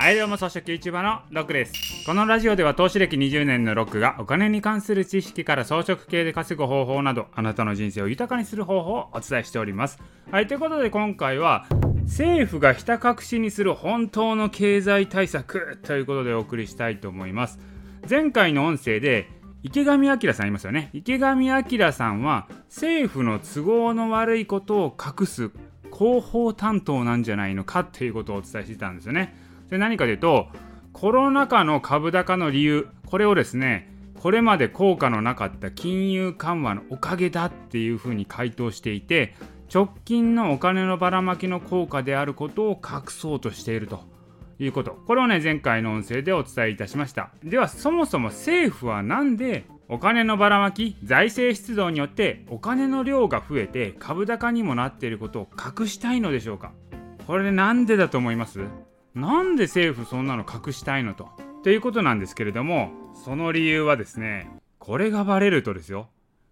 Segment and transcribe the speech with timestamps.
[0.00, 1.74] はいどうも草食 YouTuber のロックです。
[2.06, 9.98] このラジオでは投資歴20年のロックがお金に関する知識から装飾系で稼ぐ方法などあなたの人生を豊かにする方法をお伝えしております。
[10.30, 11.66] はいということで今回は
[12.04, 17.58] 政府がひた隠しにする本当の経済対策ということでお送りしたいと思います。
[18.08, 19.28] 前回の音声で
[19.62, 20.88] 池上彰さんいますよね。
[20.94, 25.50] 池上彰さんは政府の都合の悪いことを隠す
[25.92, 29.49] 広報担当なんじゃないのかっていうことをお伝えしてたんですよね。
[29.70, 30.48] で何かというと
[30.92, 33.88] コロナ禍の株高の理由これをですね
[34.20, 39.34] これまで効果のなかった金融緩和のおかげだっていうふうに回答していて
[39.72, 44.10] 直近のお金のばらまきの効果であることを隠そうとしていると。
[44.62, 44.90] いうこと。
[45.06, 47.30] これをね前回の音声でお伝えいたしました。
[47.42, 56.72] ではそもそも政府は何でお金のばらまき財政出動によってお金の量が増えて株高にもなっていることを隠したいのでしょうか？
[57.26, 58.60] これでなんでだと思います？
[59.14, 61.28] なんで政府そんなの隠したいのと。
[61.62, 62.90] ということなんですけれども、
[63.24, 66.08] その理由はですね、これがバレるとですよ、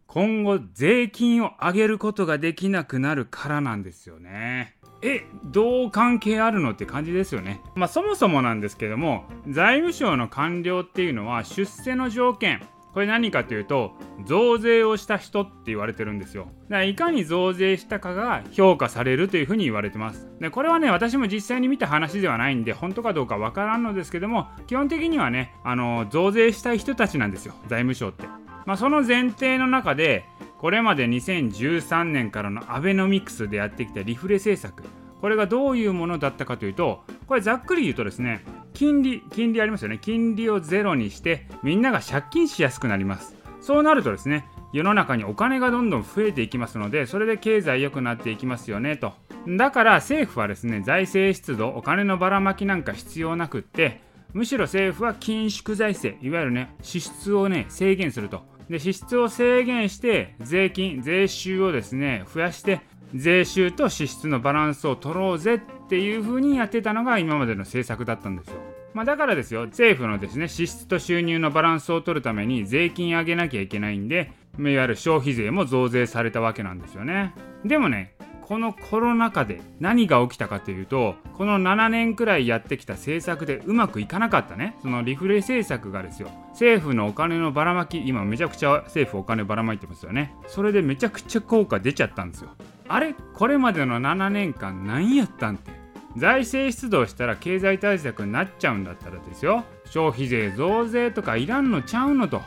[0.06, 4.76] 今後税金を上げることができなくなるからなんですよね。
[5.02, 7.60] え、どう関係あるのって感じですよね。
[7.76, 12.60] まあそもそもなんですけども、財務省の官僚っていうのは出世の条件、
[12.92, 13.92] これ何かというと
[14.24, 16.44] 増税をした人って言われてるんですよ。
[16.44, 20.28] だからいかに増税したかが評価されるというふうに言われてます。
[20.40, 28.24] でこれはね私も実際に見た話ではないんで本当かどうかわからんのですけども基本的にはねあの増税したい人たちなんですよ財務省って。
[28.66, 30.24] まあその前提の中で
[30.58, 34.82] これまで2013年からのアベノミクスでやってきたリフレ政策。
[35.20, 38.44] これがどういうものだったかというとこれざっくり言うとですね
[38.78, 39.98] 金利金利ありますよね。
[40.00, 43.34] 金利をゼロにしてみんなが借金しやすくなります。
[43.60, 49.14] そうなるとですね世の中にお金がどんどん増えていきますのでそれで経済良くなっていきますよねと。
[49.48, 54.00] だから政府はですね財政出動お金のばらまきなんか必要なくって
[54.32, 58.42] むしろ政府は緊縮財政いわゆるね支出をね制限すると。
[58.70, 62.80] で支出を制限して税金税収をですね増やして
[63.12, 68.60] 税収と支出のバランスを取ろうぜっていう風にやってたのが今までの政策だったんですよ。
[68.94, 77.34] まあ、だからですよ政府のですね支出と収入のバランスを取るために税金上げなきゃいけないんでいわゆる消費税も増税されたわけなんですよね。
[77.64, 84.76] でもねこのコロナ禍で何が起きたかというとこの7年くらいやってきた政策でうまくいかなかったね。
[84.80, 90.34] そのリフレ政策がですよ政府のお金のばらまき今めちゃくちゃ政府お金ばらまいてますよね。
[90.46, 92.50] それでめちゃくちゃ効果出ちゃったんですよ。
[92.88, 93.14] あれ？
[93.34, 95.77] これまでの7年間何やったんって。
[96.18, 99.64] 財政出動したら経済対策になっちゃうんだったらですよ。
[99.86, 102.42] 消費税増税とかいらんのちゃうのと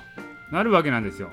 [0.52, 1.30] なるわけなんですよ。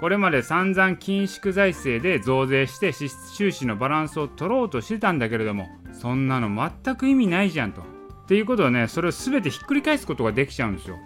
[0.00, 7.82] これまで散々緊縮財政で増税して支出収支のバランスを取ろうとしてたんだけれどもそんなの全く意味ないじゃんと。
[7.82, 7.84] っ
[8.26, 10.96] ていうことはねそれを全てひっくり返すことができちゃうんですよ。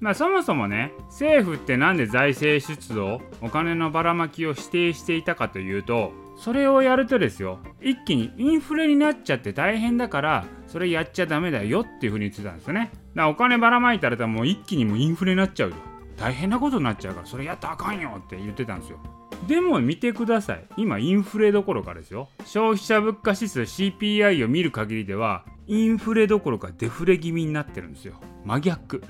[0.00, 12.90] まあそもそもね政府って何で財政出動お金のばらまきを指定していたかというとそれをやるとですよ一気にインフレになっちゃって大変だからそれやっちゃダメだよっていうふうに言ってたんですよね。
[12.90, 15.76] だからお金ばらまいたらもう一気にもうインフレになっちゃうよ。
[16.16, 18.98] 大変なことになっちゃうからそれやったらあかんよって言ってたんですよ。
[19.46, 20.64] でも見てください。
[20.76, 22.28] 今インフレどころかですよ。
[22.44, 28.14] 消費者物価指数 CPI を見る限りではインフレどころかデフレ気味になってるんですよ。
[28.44, 29.02] 真逆。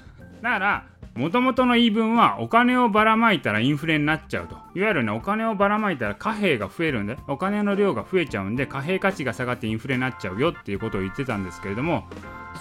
[0.43, 4.55] だからもともとの言い分はお金をばらまいたらインフレになっちゃうと。
[4.75, 12.05] いわゆるねお金をばらまいたら貨幣が増えるんでお金の量が増えちゃうんで貨幣価値が下がってインフレになっちゃうよっていうことを言ってたんですけれども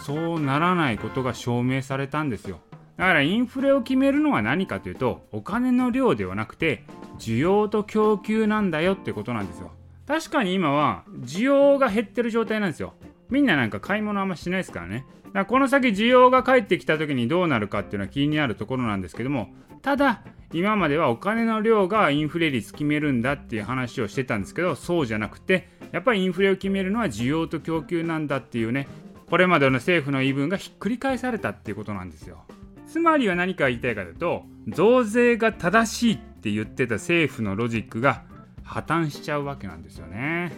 [0.04, 2.60] そうならないことが証明されたんですよ。
[2.98, 6.84] だからインフレを決めるのは何かというとお金の量ではなくて
[7.20, 9.72] 需要と供給なんだよってことなんですよ。
[10.08, 12.94] 確かに今は需要が減ってる状態なんですよ。
[13.30, 15.06] みんななんか買い物あんましないですからね。
[15.26, 19.50] だからこの先需要が返ってきた時にどうなるかっていうのは気になるところなんですけども
[19.82, 20.22] ただ
[20.54, 28.88] 今まではお金の量がインフレ率決めるんだっていう話をしてたんですけどそうじゃなくてやっぱりインフレを決めるのは需要と供給なんだっていうね
[29.30, 32.46] これまでの政府の言い分がひっくり返されたっていうことなんですよ。
[32.88, 38.24] つまりは何か言いたいかというと増税が正しいって言ってた政府のロジックが
[38.64, 40.54] 破綻しちゃうわけなんですよね。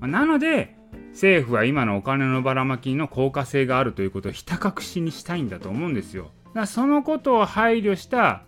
[0.00, 0.76] まあなので
[1.12, 6.30] 政府は今のお金のばらまきの効果性があるということをひた隠しにしたいんだと思うんですよ。
[6.54, 8.42] だそのことを配慮した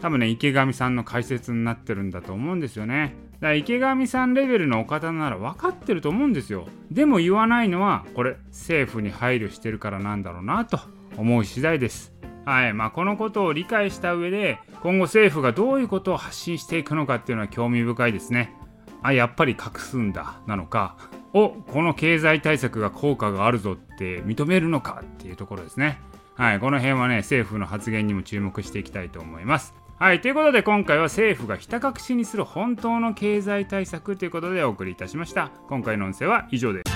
[0.00, 3.14] 多分ね池上さんの解説になってるんだと思うんですよね。
[3.34, 6.66] だから池上さんレベルのお方なら分かってると思うんですよ。
[6.90, 10.80] でも言わないのはこれ政府に配慮してるからなんだろうなと
[11.16, 12.12] 思う次第です。
[12.44, 18.54] はいまあ、このことを理解した上で今後政府がどういうことを発信していくのかっていうのは興味深いですね。
[19.02, 20.96] あやっぱり隠すんだなのか
[21.34, 26.00] おこの経済対策が効果があるぞって認めるのかっていうところですね。
[26.36, 29.74] はい、この辺はね政府の発言にも注目していきたいと思います。
[29.98, 35.50] はい、ということで今回は政府がひた隠しにする本当の経済対策ということでお送りいたしました。
[35.68, 36.93] 今回の音声は以上です。